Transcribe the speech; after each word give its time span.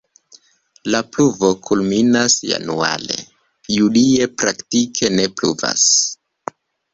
La 0.93 1.01
pluvo 1.17 1.49
kulminas 1.67 2.37
januare, 2.53 3.19
julie 3.75 4.29
praktike 4.41 5.13
ne 5.19 5.29
pluvas. 5.37 5.87